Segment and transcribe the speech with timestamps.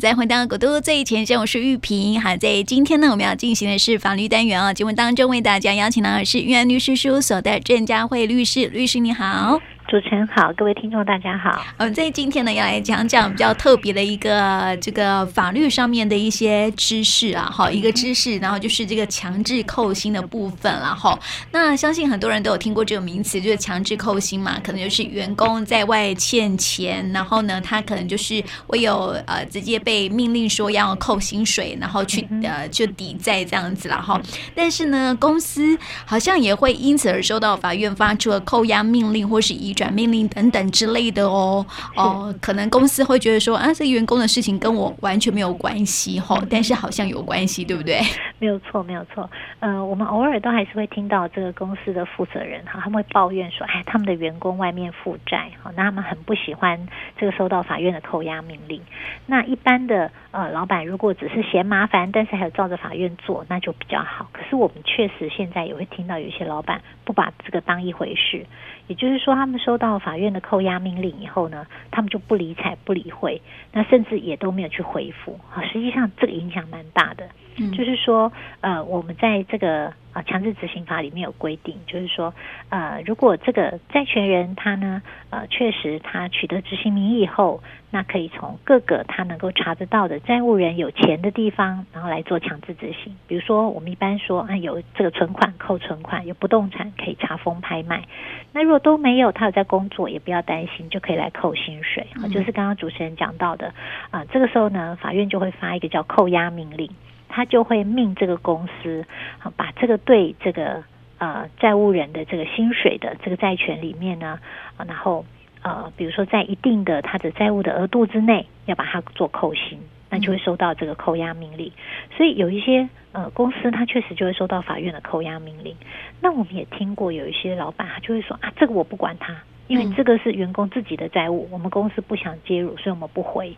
[0.00, 2.18] 再回到国都最前线，我是玉萍。
[2.18, 4.72] 好，在今天呢，我们要进行的是法律单元啊。
[4.72, 9.60] 节目当中为大家邀请到的是玉安律师事务所的郑佳慧律师，律师你好。
[9.92, 11.62] 主持人好，各位听众大家好。
[11.76, 21.18] 我们在今天呢，要来讲讲比较特别的一个这个法律上面的一些知识啊，好，一个知识，然后就是这个强制扣薪的部分了哈。
[21.50, 34.18] 那相信很多人都有听过这个名词，就是强制扣薪嘛，可能就是员工在外欠钱，然后呢，他可能就是会有呃直接被命令说要扣薪水，然后去呃就抵债这样子了哈。
[34.54, 39.81] 但是呢，公司好像也会因此而收到法院发出的扣押命令或是移转。
[39.82, 48.00] 转命令等等之类的哦哦，可能公司会觉得说啊，这员工的事情跟我完全没有关系哈，但是好像有关系，对不对？
[48.38, 49.28] 没有错，没有错。
[49.58, 56.78] 呃，我们偶尔都还是会听到这个公司的负责人哈，他们会抱怨说，哎，他们的员工外面负债哈，那他们很不喜欢
[57.18, 58.80] 这个收到法院的扣押命令。
[59.26, 64.28] 那一般的呃老板如果只是嫌麻烦，但是还有照着法院做，那就比较好。
[64.32, 68.44] 可是我们确实现在也会听到有些老板不把这个当一回事。
[68.88, 73.40] 也就是说，他们收到法院的扣押命令以后呢，他们就不理睬、不理会，
[73.72, 75.62] 那甚至也都没有去回复啊。
[75.62, 77.28] 实际上，这个影响蛮大的。
[77.56, 79.92] 嗯，就是说，呃，我们在这个。
[80.12, 82.34] 啊，强制执行法里面有规定，就是说，
[82.68, 93.16] 呃，如果这个债权人他呢，呃，确实他取得执行名义以后，那可以从各个他能够查得到的债务人有钱的地方，然后来做强制执行。
[93.26, 98.04] 比如说，我们一般说，啊，有这个存款扣存款，有不动产可以查封拍卖。
[98.52, 102.06] 那如果都没有，他有在工作，也不要担心，就可以来扣薪水。
[102.22, 103.72] 啊，就是刚刚主持人讲到的，
[104.10, 106.90] 啊，这个时候呢，法院就会发一个叫扣押命令。
[107.34, 109.06] 他就会命这个公司
[109.40, 110.84] 啊，把这个对这个
[111.16, 114.38] 呃债务人的这个薪水的这个债权里面呢，
[114.76, 115.24] 啊，然后
[115.62, 119.78] 呃，比如说在一定的他的债务的额度之内，要把它做扣薪，
[120.10, 121.72] 那就会收到这个扣押命令。
[122.16, 125.74] 所以有一些呃公司，他确实就会收到法院的扣押命令。
[126.20, 129.34] 那我们也听过有一些老板，他就会说啊，这个我不管他，
[129.72, 133.56] 因为这个是员工自己的债务，我们公司不想介入，所以我们不回。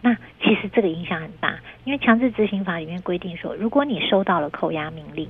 [0.00, 0.12] 那
[0.42, 5.28] 其实这个影响很大，因为强制执行法里面规定说，如果你收到了扣押命令，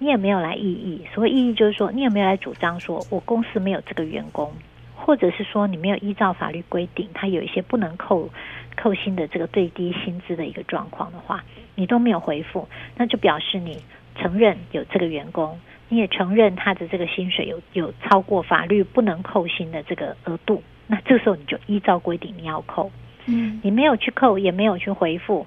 [0.00, 4.52] 你也没有来异议，所谓异议就是说，你有没有来主张说我公司没有这个员工，
[4.96, 8.28] 或者是说你没有依照法律规定，他有一些不能扣
[8.76, 11.44] 扣薪的这个最低薪资的一个状况的话，
[11.76, 12.66] 你都没有回复，
[12.96, 13.80] 那就表示你
[14.16, 22.90] 承认有这个员工，你也承认他的这个薪水有有超过法律不能扣薪的这个额度，那这个时候你就依照规定你要扣。
[23.26, 25.46] 嗯，你没有去扣，也没有去回复，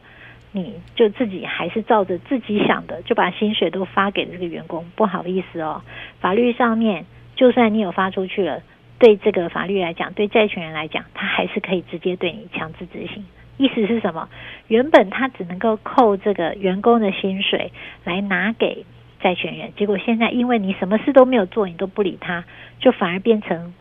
[0.51, 4.85] 你就自己还是照着自己想的，就把薪水都发给这个员工。
[4.95, 5.81] 不好意思哦，
[6.19, 7.05] 法律上面
[7.35, 8.61] 就算你有发出去了，
[8.99, 13.25] 对这个法律来讲，对债权人来讲，他还是可以直接对你强制执行。
[13.57, 14.29] 意思是什么？
[14.67, 17.71] 原本他只能够扣这个员工的薪水
[18.03, 18.85] 来拿给
[19.23, 22.44] 债权人，结果现在因为你什么事都没有做，你都不理他，
[22.79, 23.73] 就反而变成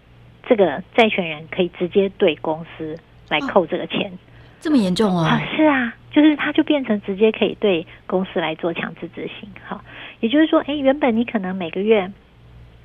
[0.47, 2.97] 这个债权人可以直接对公司。
[3.29, 4.19] 来扣这个钱，哦、
[4.61, 5.23] 这么严重哦？
[5.23, 9.49] 啊，是啊，就是他就变成直接可以对公司来做强制执行。
[9.65, 9.83] 好，
[10.21, 12.13] 也就是说，哎，原本你可能每个月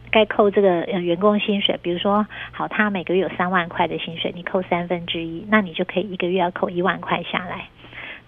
[0.09, 7.67] 该扣这个呃员工薪水，比如说，好，他每个月有三万块的薪水，你扣三分之一，那你就可以一个月要扣一万块下来。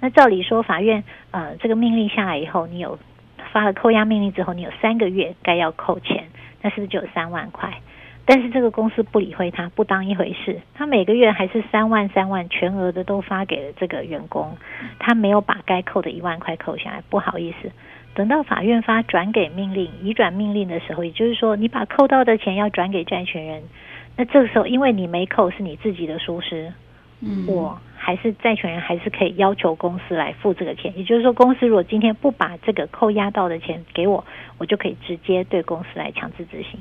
[0.02, 1.02] 那照理说，法院
[1.32, 3.00] 呃这个命令下来以后，你有
[3.52, 6.26] 发了扣押命令之后，你有三个月该要扣钱，
[6.62, 7.74] 那是不是就有三万块？
[8.26, 10.62] 但是这个公司不理会他，不当一回事。
[10.76, 14.56] 他每个月还是三万三万全额的都发给了这个员工，
[15.00, 17.02] 他没有把该扣的一万块扣下来。
[17.10, 17.72] 不好意思，
[18.14, 23.64] 等到法院发转给命令、移转命令的时候，也就是说你把扣到的钱要转给债权人，
[24.16, 26.72] 那这个时候因为你没扣是你自己的疏失，
[27.22, 30.98] 嗯，我还是债权人还是可以要求公司来付这个钱。
[30.98, 34.26] 也就是说，公司如果今天不把这个扣押到的钱给我，
[34.58, 36.80] 我就可以直接对公司来强制执行。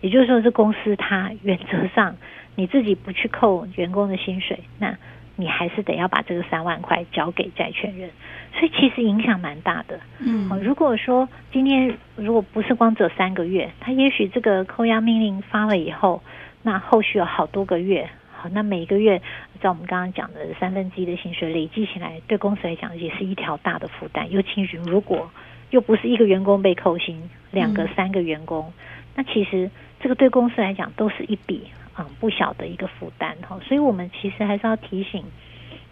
[0.00, 2.16] 也就是说，这公司它原则上
[2.56, 4.96] 你自己不去扣员工的薪水，那
[5.36, 8.10] 你还是得要把这个三万块交给债权人，
[8.52, 9.98] 所以其实影响蛮大的。
[10.20, 16.22] 嗯，如果说今天如果不是光只有三个月，他也许这个扣押命令发了以后，
[16.62, 18.08] 那后续有好多个月，
[18.44, 19.22] 好，那每个月
[19.62, 24.30] 在我们刚刚讲的三分之一的薪水累积起来，对公司来讲也是一条大的负担。
[24.30, 25.30] 尤其是如果
[25.70, 28.70] 又不是一个员工被扣薪，两个、三个员工，
[29.14, 29.70] 那其实。
[30.00, 31.62] 这个对公司来讲都是一笔
[31.96, 35.24] 嗯不小的一个负担哈，所以我们其实还是要提醒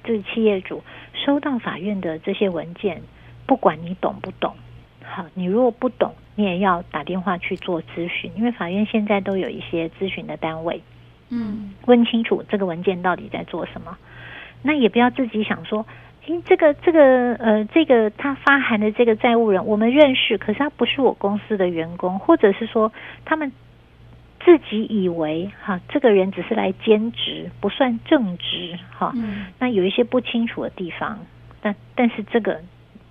[0.04, 0.82] 这个企业主，
[1.14, 3.00] 收到法院的这些文件，
[3.46, 4.54] 不管你懂不懂，
[5.02, 10.82] 好，你如果不懂，你也要打电话去做咨询，因为法院现在都有一些咨询的单位，
[11.34, 13.96] 嗯，问清楚这个文件到底在做什么，
[14.60, 15.86] 那也不要自己想说，
[16.26, 22.92] 诶，这个这个呃，这个他发函的这个债务人，我们认识，可是他不是我公司的员工，或者是说
[23.24, 23.50] 他们
[24.44, 29.12] 自己以为哈，这个人只是来兼职，不算正职哈。
[29.16, 29.46] 嗯。
[29.58, 31.18] 那有一些不清楚的地方，
[31.62, 32.60] 但但是这个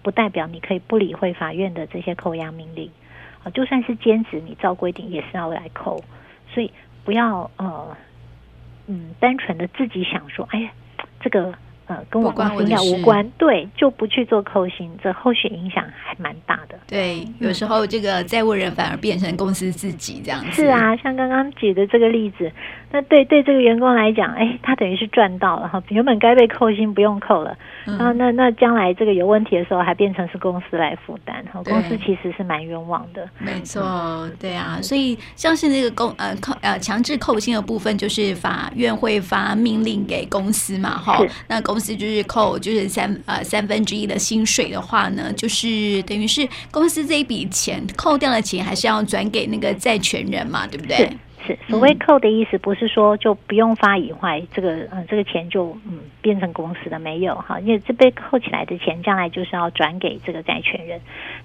[0.04, 2.92] 不代表你可以不理会法院的这些扣押命令
[3.44, 6.04] 啊，就算是兼职，你照规定也是要来扣，
[6.54, 6.72] 所以
[7.04, 7.98] 不要呃
[8.92, 10.70] 嗯，单纯的自己想说，哎呀，
[11.22, 11.54] 这个。
[11.88, 16.80] 呃，跟我公司无关，对，就不去做扣薪，这后续影响还蛮大的。
[16.88, 20.62] 对，有时候这个债务人反而变成公司自己这样子。
[20.62, 22.50] 是啊，像刚刚举的这个例子，
[22.92, 27.58] 那对对这个员工来讲，哎，他等于是赚到了哈，原本该被扣薪不用扣了，
[27.88, 33.28] 嗯、然后那那将来这个有问题的时候，还变成是公司来负担，哈，公司其实是蛮冤枉的。
[33.40, 41.18] 没错，对啊，所以像是那个公呃扣呃强制扣薪的部分，就是法院会发命令给公司嘛，哈，
[41.48, 41.72] 那公。
[41.72, 51.10] 公司就是扣，就是三呃三分之一的薪水的话呢，就是等于是公司这一笔钱扣掉的钱，还是要转给那个债权人嘛，对不对？
[51.46, 61.00] 是所谓扣的意思，不是说就不用发以外，这个嗯这个钱就嗯变成公司的没有哈，因为这被扣起来的钱，将来就是要转给这个债权人。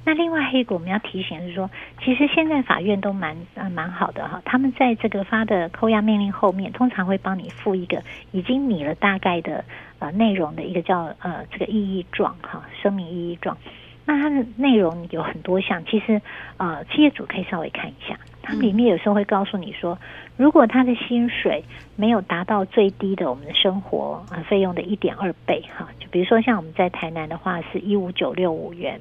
[0.05, 1.71] 那另外还有一个我们要提醒的是说，
[2.03, 8.03] 其实现在法院都蛮呃蛮好的哈，他们在这个发的扣押命令后面，通常会帮你附一个
[8.33, 9.65] 已经拟了大概的
[9.99, 13.57] 呃内容的一个叫呃这个异议状哈，声明异议状。
[14.07, 16.23] 那它的内容有很多项，其实
[16.57, 18.17] 呃企业主可以稍微看一下。
[18.41, 19.99] 它里面有时候会告诉你说，
[20.37, 21.65] 如果他的薪水
[21.97, 29.01] 没有达到最低的我们的生活啊费用的一点二倍哈，就比如说像我们在台南的话是一五九六五元，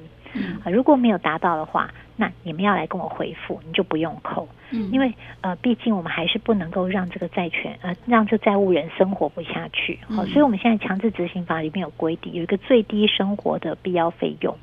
[0.64, 4.48] 啊如果没有达到的话，那你们要来跟我回复，你就不用扣，
[4.90, 14.56] 因为呃毕竟我们还是不能够让这个债权呃让这债务人生活不下去，好，所以我们现在强制执行法里面有规定，有一个最低生活的必要费用。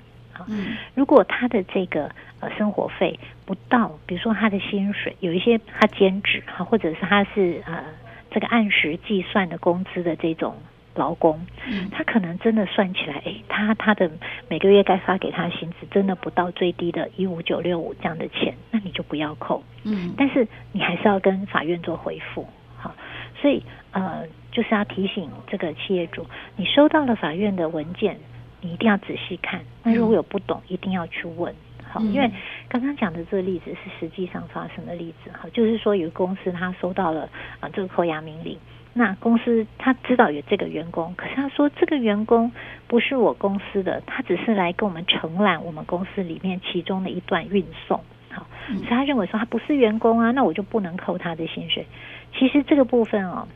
[0.47, 2.09] 嗯，如果他的这个
[2.39, 7.83] 呃生活费不到，比如说他的薪水有一些他兼职哈，或者是他是呃
[8.31, 10.55] 这个按时计算的工资的这种
[10.95, 14.09] 劳工，嗯，他可能真的算起来，哎，他他的
[14.47, 22.47] 每个月该发给他薪资真的不到最低的一五九六五这样的钱，那你就不要扣，嗯，但是你还是要跟法院做回复，
[22.77, 22.93] 好，
[23.41, 26.25] 所以呃就是要提醒这个企业主，
[26.55, 28.17] 你收到了法院的文件。
[28.63, 31.53] 你一定要仔细看，那如果有不懂，一定要去问。
[31.91, 32.31] 好，因为
[32.69, 35.29] 刚刚讲的这个例子是实际上发生的例子。
[35.31, 37.29] 哈，就是说有个公司他收到了
[37.59, 38.57] 啊这个扣押命令，
[38.93, 42.51] 那公司他知道有这个员工，可是他说这个员工
[42.87, 47.99] 不是我公司的，他只是来跟我们承揽我们公司里面其中的一段运送。
[48.31, 51.85] 好，所以他认为说他不是员工啊，那我就不能扣他的薪水。
[52.33, 53.47] 其实这个部分哦。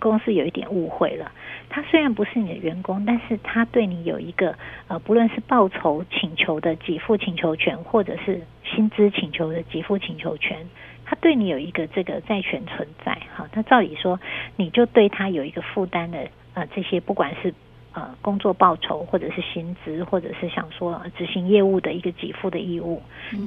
[0.00, 1.32] 公司有一点误会了，
[1.68, 4.54] 他虽然不是你的员工，但是他对你有一个
[4.88, 10.66] 呃，不论是报酬请求的给付请求权，或者是薪资请求的给付请求权，
[11.04, 13.46] 他对你有一个这个债权存在好。
[13.54, 14.20] 那照理说，
[14.56, 17.54] 你就对他有一个负担的呃，这些不管是
[17.92, 23.00] 呃工作报酬，或者是薪资，或者是想说执行业务的一个给付的义务，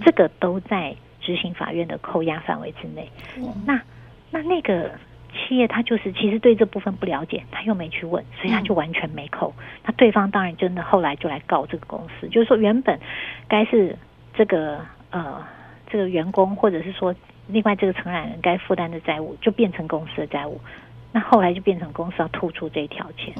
[0.03, 3.09] 这个都在执行法院的扣押范围之内。
[3.65, 3.79] 那
[4.31, 4.91] 那那个。
[5.33, 9.53] 企业他就是其实对这部分不了解，他又没去问，所以他就完全没扣。
[9.85, 12.99] 那对方当然真的后来就来告这个公司，就是说原本
[13.47, 13.97] 该是
[14.33, 14.79] 这个
[15.11, 15.43] 呃
[15.89, 17.13] 这个员工或者是说
[17.47, 20.59] 另外这个承揽人该负担的债务，就变成公司的债务。
[21.17, 23.33] 那后来就变成公司要吐出这一条钱，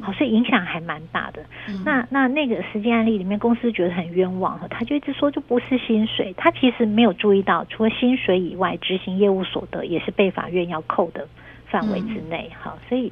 [0.00, 1.44] 好，所以影响还蛮大的。
[1.84, 11.26] 那那那个实际案例里面，公司觉得很冤枉，他就一直说就不是薪水，他其实没有注意到，除了薪水以外，执行业务所得也是被法院要扣的。
[11.66, 13.10] 范围之内，好，所以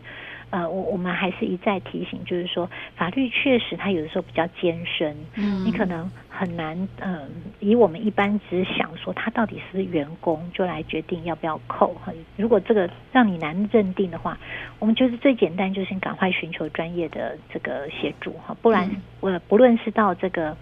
[0.53, 7.29] 呃，我我们还是一再提醒，就是说，法律确实它有的时候比较艰深，嗯，你可能很难，嗯、呃，
[7.59, 11.97] 以我们一般只想说他到底是不是员工，就来决定要不要扣。
[12.37, 14.39] 如果这个让你难认定的话，
[14.79, 18.89] 我们就是最简单，就是赶快寻求专业的这个协助哈，不然
[19.21, 20.55] 我不论是到这个。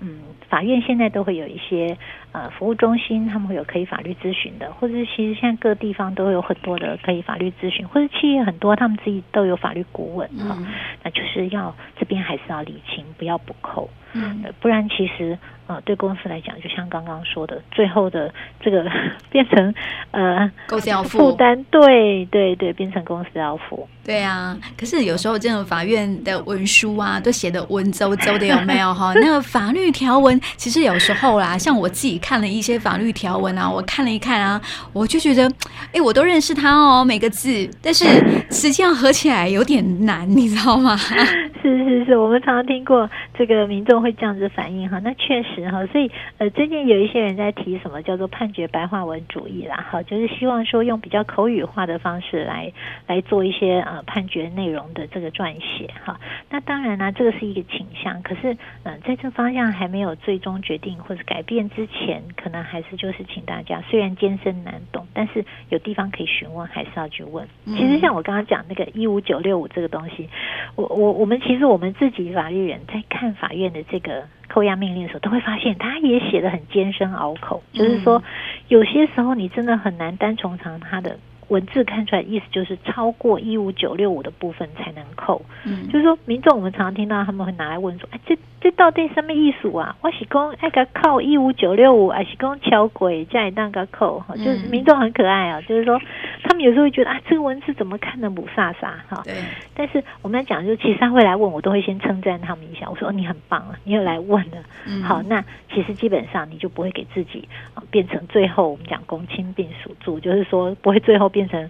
[0.00, 0.20] 嗯，
[0.50, 1.96] 法院现在都会有一些
[2.34, 10.66] 呃服务中心，他们会有可以法律咨询的，或者是其实现在各地方都有很多的可以法律咨询，或者企业很多他们自己都有法律顾问哈、嗯，
[11.04, 13.88] 那就是要这边还是要理清不要不扣。
[14.16, 15.36] 嗯，不然其实
[15.66, 18.88] 呃，对公司来讲，就像刚刚说的，最后的这个
[19.28, 19.74] 变成
[20.12, 23.88] 呃，公司要付负担，对对对，变成公司要付。
[24.04, 29.12] 对啊，可是有时候这种法院的文书啊，都写的文绉绉的，有没有哈？
[29.18, 34.58] 那个法律条文，其实有时候啦，像我自己看了一些法律条文啊，我看了一看啊，
[34.94, 35.46] 我就觉得，
[35.92, 38.06] 哎，我都认识它哦，每个字，但是
[38.50, 40.96] 实际上合起来有点难，你知道吗？
[41.60, 52.72] 是是是，我们常常听过这个民众会这样子反应哈，那确实哈，所以呃，最近有一些人在提什么叫做判决白话文主义啦，哈，就是希望说用比较口语化的方式来
[53.06, 56.18] 来做一些呃判决内容的这个撰写哈。
[56.50, 58.52] 那当然呢，这个是一个倾向，可是
[58.82, 67.46] 嗯、呃，在这方向还没有最终决定或者改变之前，可能还是就是请大家，虽然艰深难懂，但是有地方可以询问，还是要去问。
[67.66, 70.28] 其实像我刚刚讲那个一五九六五这个东西，
[70.76, 78.22] 我我我们其实我们自己法律人在看法院的这个扣押命令的时候，都会发现他也写的很艰深拗口，就是说
[78.68, 81.18] 有些时候你真的很难单从长他的。
[81.48, 89.94] 文字看出来意思就是超过一五九六五的部分才能扣，嗯，就是说民众我们常常听到他们会拿来问说，哎，这这到底什么意思啊？
[90.00, 94.20] 我是讲爱个扣一五九六五，还是讲敲鬼在那个扣？
[94.20, 96.00] 哈，就是民众很可爱啊，就是说
[96.42, 99.20] 他们有时候会觉得啊，这个文字怎么看得雾煞煞哈？
[99.22, 99.34] 对。
[99.74, 104.56] 但是我们来讲，就其实他会来问我，都会先称赞他们一下，我说你很棒啊，你又来问了，
[104.86, 111.28] 嗯，好，那其实基本上你就不会给自己啊变成最后我们讲公亲并属住，就是说不会最后。
[111.34, 111.68] 变成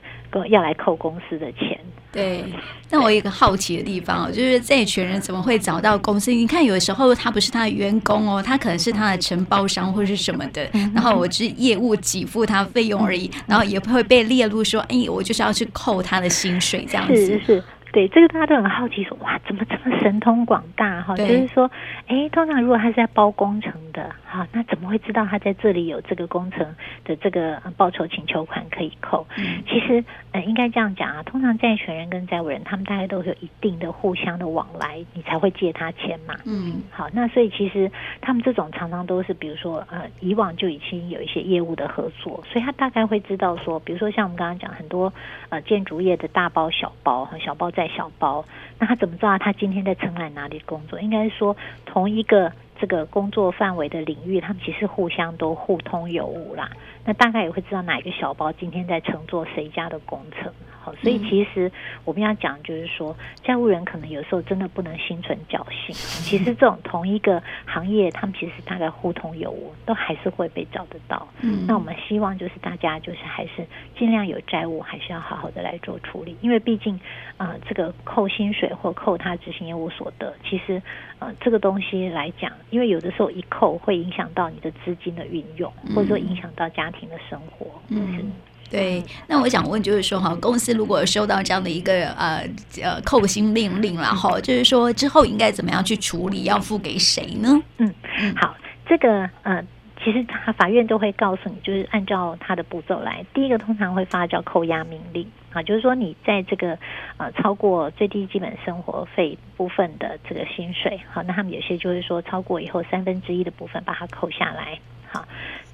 [0.51, 1.79] 要来扣公司的钱，
[2.14, 2.44] 对。
[2.90, 6.30] 那我有一个好奇的地方哦，就是债权人怎么会找到公司？
[6.30, 17.16] 你看，有的时候他不是他的员工哦，他可能是他的承包商或者是什么的，然后我只是业务给付他费用而已，然后也不会被列入说，哎，我就是要去扣他的薪水这样子。
[17.16, 17.64] 是是。
[17.92, 21.16] 对，这个大家都很好奇说，说哇，怎么这么神通广大哈？
[21.16, 21.71] 就是说，
[22.09, 26.75] 哎，通常如果他是在包工程的，哈，那怎么会知道他在这里有这个工程
[27.05, 29.26] 的这个报酬请求款可以扣？
[29.38, 36.35] 嗯，其实，呃，应该这样讲啊，通常债权人跟债务人，他们大概都有一定的互相的往来，你才会借他钱嘛。
[36.45, 45.11] 嗯，好，那所以其实他们这种常常都是，比如说，呃，以往就已经有一些业务的合作，所以他大概会知道说，比如说像我们刚刚讲很多
[45.49, 47.88] 呃建筑业的大包小包和小包在。
[47.95, 48.45] 小包，
[48.81, 50.99] 那他怎么知道他今天在承揽哪里工作？
[51.00, 52.50] 应该说，同一个
[52.81, 56.71] 这个工作范围的领域，他们其实互相都互通有无啦。
[57.04, 60.52] 那大概也会知道哪一个小包今天在乘坐谁家的工程。
[60.85, 61.73] 好，所以其实
[62.05, 65.95] 我们要讲，就是说，债务人可能有时候真的不能心存侥幸。
[65.95, 71.26] 其实这种同一个行业，他们其实大概互通有无，都还是会被找得到。
[71.41, 73.67] 嗯，那我们希望就是大家就是还是
[73.99, 77.00] 尽量有债务，还是要好好的来做处理，因为毕竟
[77.38, 80.83] 呃，这个扣薪水或扣他执行业务所得，其实
[81.19, 87.67] 呃这个东西来讲，因为有的时候一扣会影响到你的资金的运用，或者说影响到家庭的生活。
[87.88, 88.31] 嗯。
[88.64, 92.44] 嗯对，那我想问，就是说哈，公司如果收到这样的一个呃
[92.83, 97.62] 呃扣薪命令，然后就是说之后应该怎么样去处理，要付给谁呢？
[97.78, 97.94] 嗯，
[98.37, 98.56] 好，
[98.88, 99.62] 这个呃，
[100.02, 103.25] 其实他法院都会告诉你，就是按照他的步骤来。
[103.33, 106.76] 第一个通常会发叫扣押命令啊，就是说你在这个
[107.16, 115.25] 呃超过最低基本生活费部分的这个薪水，好，那他们有些就是说超过以后三分之一的部分把它扣下来，好，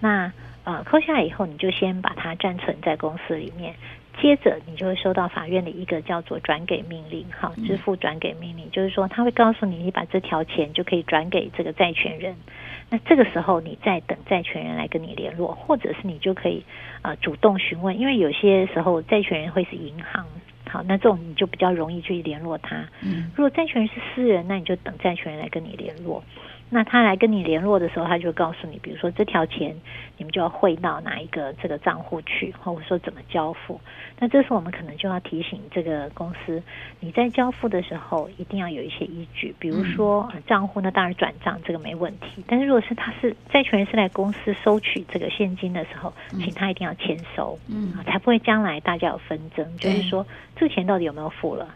[0.01, 0.31] 那。
[0.65, 3.75] 呃，扣下来以后，你就先把它暂存在公司里面，
[4.21, 12.37] 接着你就会收到法院的一个叫做转给命令，哈，支付转给命令，就是说他会告诉你，你把这条钱就可以转给这个债权人。
[12.91, 16.63] 那这个时候，你再等债权人来跟你联络，或者是你就可以
[17.03, 20.27] 呃主动询问，因为有些时候债权人会是银行，
[20.69, 22.87] 好，那这种你就比较容易去联络他。
[23.03, 26.23] 嗯，如果债权人是私人，那你就等债权人来跟你联络。
[26.73, 29.75] 那他来跟你联络的时候，他就告诉你，比如说这条钱
[30.17, 33.81] 你们就要汇到哪一个这个账户去，或者说怎么交付。
[34.19, 36.63] 那这时候我们可能就要提醒这个公司，
[37.01, 50.25] 你在交付的时候一定要有一些依据，比如说账户呢，当然转账这个没问题，但是如果是他是债权人是来公司收取这个现金的时候，请他一定要签收，嗯，才不会将来大家有纷争，就是说
[50.55, 51.67] 这个钱到底有没有付了。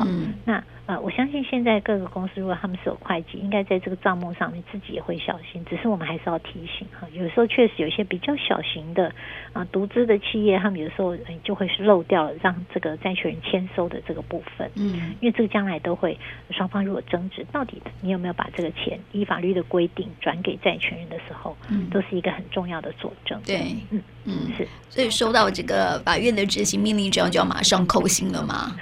[0.00, 0.06] 好，
[0.46, 5.62] 那呃，我相信现在各个公司如果他们是有会计，应该在这个账目上面自己也会小心。
[5.68, 9.12] 只是我们还是要提醒哈，有时候确实有一些比较小型的
[9.52, 11.14] 啊独资的企业，他们有时候
[11.44, 14.68] 就会是漏掉了让这个债权人签收的这个部分。
[14.74, 16.18] 嗯，因为这个将来都会
[16.50, 23.38] 双方如果争执，到底你有没有把这个钱依法律的规定转给债权人的时候，嗯，都是一个很重要的佐证。
[23.44, 24.66] 对，嗯嗯是。
[24.88, 28.74] 所以收到这个法院的执行命令之后，就要马上扣薪了吗？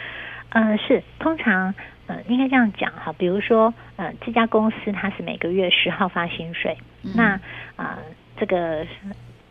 [0.50, 1.74] 呃，是通常
[2.06, 7.32] 呃，应该这样讲哈，比如说呃，这家公司它是每个月十号发薪水，嗯、那
[7.76, 7.98] 啊、呃，
[8.38, 8.86] 这个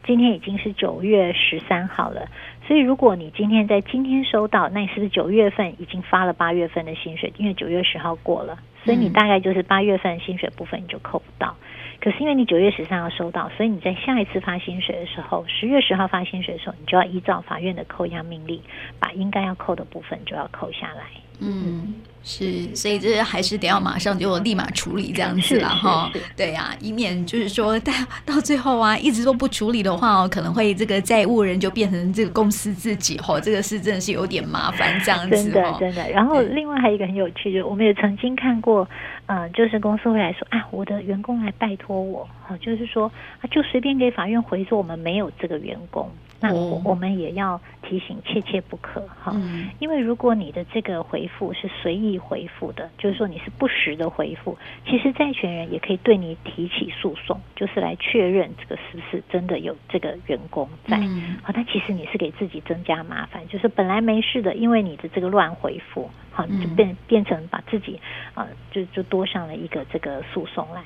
[0.04, 2.28] 今天已经是九月十三号了，
[2.66, 7.32] 所以如果你今天在今天收到，那你是不是九月份已经发了八月份的薪水？
[7.38, 11.56] 因为九月十号过了，所以你大概就是八月份薪水部分你就扣不到。
[12.00, 18.62] 可是因为你九月十三号收到，所以你在下一次发薪水的时候，十月十号发薪水的时候，你就要依照法院的扣押命令，
[19.00, 21.04] 把应该要扣的部分就要扣下来。
[21.40, 26.12] 嗯，是，所以这还是得要马上就立马处理这样子了哈。
[26.36, 27.94] 对呀、啊，以免就是说到
[28.26, 35.36] 到最后啊，一直都不处理的话哦，可能会这个债务人就变成这个公司自己哈，这个是真的是有点麻烦这样子。
[35.36, 36.10] 真的真的。
[36.10, 38.88] 然后另外还有一个很有趣的，我们也曾经看过。
[39.28, 49.36] 嗯、呃，就是公司会来说啊，我的员工来拜托我，好，就是说啊，就随便给法院回说我们没有这个员工，那我我们也要提醒，切切不可哈，
[49.80, 60.98] 因为如果你的这个回复是随意回复的，就是说你是不实的回复，其实债权人也可以对你提起诉讼，就是来确认这个是不是真的有这个员工在，
[61.44, 66.10] 好，但其实你是给自己增加麻烦，就是本来没事的，因为你的这个乱回复。
[66.30, 68.00] 好，就变变成把自己
[68.36, 70.84] 啊，就就多上了一个这个诉讼来。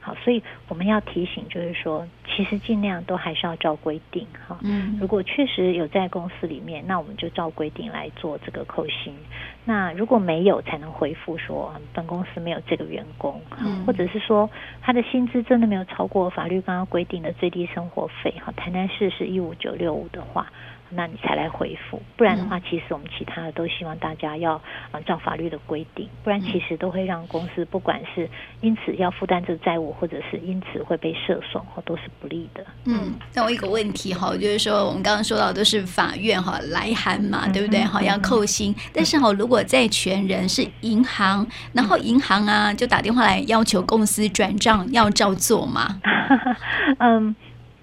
[0.00, 4.58] 好，所以我们要提醒，就是说，其实尽量都还是要照规定哈。
[4.62, 4.98] 嗯。
[5.00, 9.16] 如果确实有在公司里面，那我们就照规定来做这个扣薪。
[9.64, 13.40] 那如果没有，才能回复说本公司没有这个员工，
[13.86, 14.50] 或者是说
[14.82, 20.52] 他的薪资真的没有超过法律刚刚规定的最低生活费哈，台南市是一五九六五的话。
[20.94, 24.60] 那你才来回复，不然的话，其实我们其他的都希望大家要
[24.92, 28.28] 按照法律的规定，不然其实都会让公司不管是
[28.60, 32.64] 因此要负担这个债务，或者是因此会被涉损，或都是不利的。
[32.86, 37.80] 嗯，那我一个问题哈，就是说我们刚刚说到都是法院哈来函嘛，对不对？
[37.80, 46.00] 好，要扣薪，但是哈，如果债权人是银行，然后银行啊就打电话来要求公司转账，要照做吗？
[46.98, 47.34] 嗯，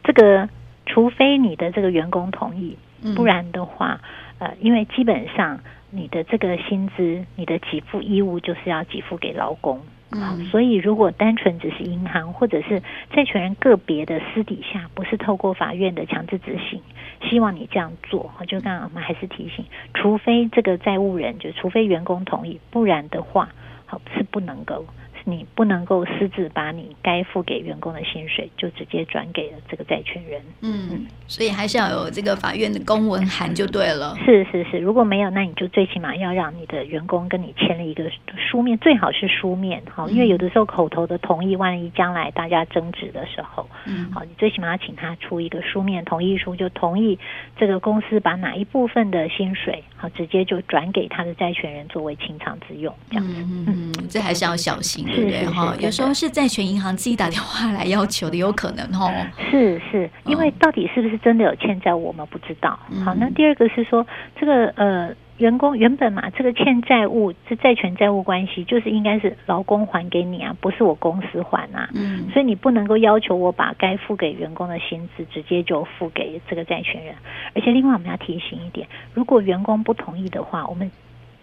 [0.04, 0.48] 这个
[0.86, 2.78] 除非你的这个员工同意。
[3.16, 4.00] 不然的话，
[4.40, 9.82] 呃，因为基本上你的这个薪资，你的给付义务就是要给付给劳工，
[10.12, 12.82] 嗯，所以如果单纯只是银行或者是
[13.12, 16.82] 债权人个别的私底下，不是透过法院的强制执行，
[17.30, 23.50] 希望你这样做，就刚刚我们还是提醒，除非这个债务人，就除非员工同意，不然的话，
[23.86, 24.86] 好是不能够。
[25.24, 30.42] 你不能够私自把你该付给员工的薪水就直接转给了这个债权人。
[30.62, 34.18] 嗯，所以还是要有这个法院的公文函就对了。
[34.26, 47.18] 是是是，如果没有，那你就最起码要让你的员工跟你签了一个书面，最好是书面哈，因为有的时候口头的同意，万一将来大家争执的时候，嗯，好，你最起码要请他出一个书面同意书，就同意
[47.58, 53.34] 这个公司把哪一部分的薪水好直接就转给他的债权人作为清偿之用，这样子。
[53.42, 55.06] 嗯嗯，这还是要小心。
[55.16, 55.76] 对不对哈？
[55.80, 59.12] 有时候是债权银行自己打电话来要求的，有可能哈。
[59.50, 62.80] 是是，因为到底是不是真的有欠债，我们不知道。
[63.06, 64.06] 好，那第二个是说，
[64.40, 71.90] 这个呃，员工原本嘛，这个欠债务是债权债务关系，就是应该是劳工还给你啊，不是我公司还啊。
[71.94, 72.30] 嗯。
[72.32, 77.16] 所以你不能够要求我把该付给员工的薪资直接就付给这个债权人。
[77.54, 80.90] 而且另外我们要提醒一点，如果员工不同意的话，我们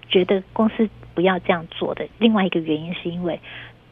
[0.08, 2.06] 觉得公司不要这样做的。
[2.18, 3.40] 另外一个原因是因为。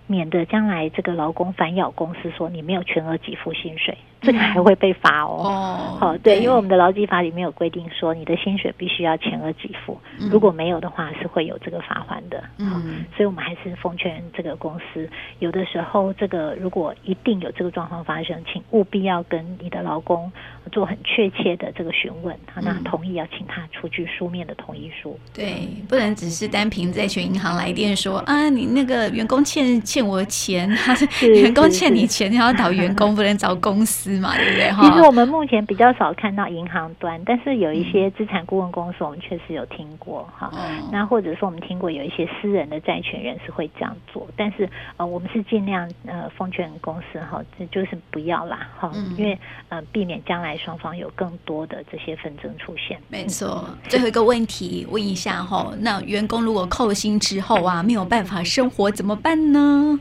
[0.09, 3.99] 免得将来这个劳工反咬公司说，你没有全额给付薪水。
[4.21, 5.43] 这个还会被罚哦。
[5.45, 10.01] 哦，好，对，因为我们的劳基法里面有规定说，你的薪水必须要全额给付，
[10.31, 12.45] 如果没有的话，是会有这个罚款的。
[12.59, 20.31] 嗯，所以我们还是奉劝这个公司，有的时候这个如果一定有这个状况发生，请务必要跟你的劳工
[20.73, 25.19] 做很确切的这个询问，那同意要请他出具书面的同意书。
[25.33, 34.07] 对，不能只是单凭债权银行来电说啊，你那个员工欠欠我钱， 他是员工欠你钱，你要找员工，不能找公司。
[34.17, 34.71] 嘛，对不对？
[34.71, 40.51] 哈其实我们目前比较少看到银行端，但是有一些资产顾问公司，我们确实有听过哈。
[40.91, 52.99] 那或者说我们听过有一些私人的债权人是会这样做，但是呃，我们是尽量呃奉劝公司哈，这就是不要啦哈，因为呃避免将来双方有更多的这些纷争出现。
[53.09, 53.69] 没错。
[53.89, 59.99] 最后一个问题问一下哈，那员工如果扣薪之后啊，没有办法生活怎么办呢？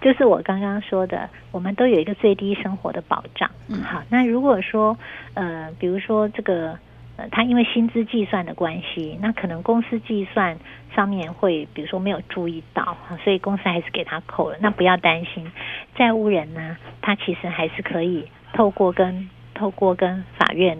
[0.00, 3.50] 就是我刚刚说的，我们都有一个最低生活的保障。
[3.68, 4.96] 嗯，好，那如果说
[5.34, 6.78] 呃，比如说这个
[7.16, 10.56] 呃，他因为薪资计算的关系，那可能公司计算
[10.94, 14.56] 上面会，比如说没有注意到，所以公司还是给他扣了。
[14.60, 15.50] 那不要担心，
[15.96, 20.78] 债务人呢，他其实还是可以透过跟透过跟法院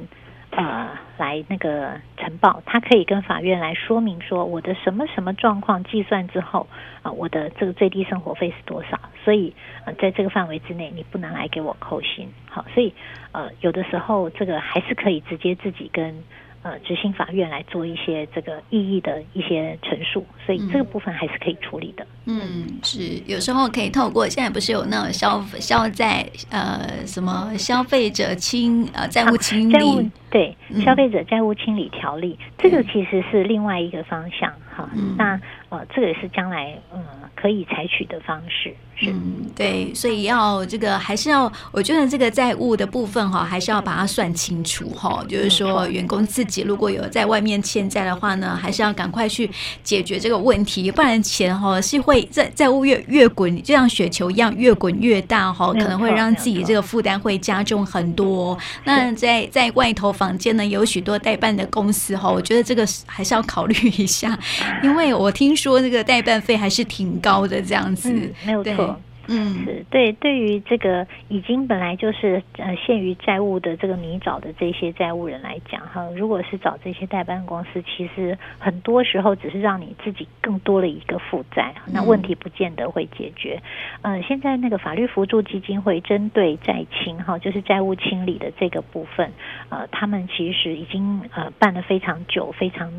[0.50, 0.88] 呃
[1.18, 6.66] 来那个呈报，他可以跟法院来说明说我的什么什么状况计算之后
[7.02, 9.52] 啊、我的这个最低生活费是多少，所以
[9.84, 12.28] 呃在这个范围之内你不能来给我扣薪。
[12.48, 12.94] 好，所以
[13.32, 16.22] 呃有的时候这个还是可以直接自己跟。
[16.62, 22.04] 呃，执行法院来做一些这个异议的一些陈述，所以这个部分还是可以处理的。
[22.26, 34.88] 嗯，是有时候可以透过现在不是有那种消消债呃什么消费者清呃债务清理，啊、债务对、嗯、消费者债务清理条例，这个其实是另外一个方向哈。
[34.94, 37.00] 嗯、那呃，这个也是将来嗯。
[37.00, 45.24] 呃可以采取的方式，嗯，对，所以要这个还是要，我觉得这个债务的部分哈，还是要把它算清楚哈。
[45.28, 49.48] 就是说，员工自己如果有在外面欠债的话呢，还是要赶快去
[49.84, 58.58] 解决这个问题，不然钱哈是会债债务越越滚，就像雪球一样越滚越大哈，可能会让自己这个负担会加重很多。
[58.82, 64.36] 那在在外头房间呢，有许多代办的公司哈，我觉得这个还是要考虑一下，
[64.82, 67.28] 因为我听说那个代办费还是挺高。
[67.28, 70.10] 高的这样子，嗯、没有错，嗯，是对。
[70.12, 83.60] 对于这个已经本来就是呃陷于债务的这个泥沼的这些债务人来讲，哈，如果是找这些代办公司，其实很多时候只是让你自己更多了一个负债，那问题不见得会解决。
[84.00, 89.30] 嗯、呃，现在那个法律扶助基金会针对债清哈，就是债务清理的这个部分，
[89.68, 92.90] 呃，他们其实已经呃办了非常久，非常。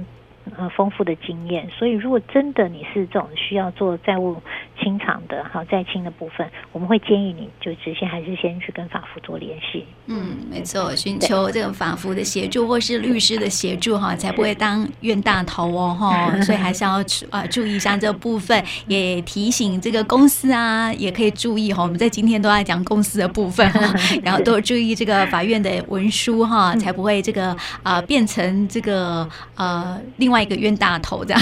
[0.58, 4.36] 呃，丰富的经验，所以如果真的你是这种需要做债务
[4.82, 9.86] 清偿的，好债清的部分，我们会建议你就直接还是先去跟法服做联系。
[10.08, 16.32] 嗯，没错，寻求这个法服的协助或是律师的协助哈，才不会当冤大头哦哈。
[16.42, 21.84] 所以还是要啊注意一下这部分，也提醒这个公司啊，也可以注意哈。
[21.84, 30.50] 我们在今天都在讲公司的部分哈， 然后都注意这个法院的文书哈，才不会这个啊变成这个呃另外。
[30.50, 31.42] 一个冤大头这样，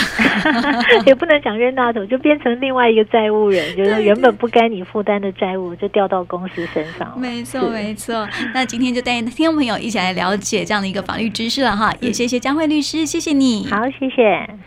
[1.05, 7.13] 也不能讲冤大头，就变成另外一个债务人，就是原本不该你负担的债务就掉到公司身上。
[7.17, 8.27] 没错，没错。
[8.55, 13.67] 那今天就带听众朋友一起来了解这样的一个法律知识了哈，也谢谢江慧律师，谢谢你。
[13.69, 14.57] 好，谢谢。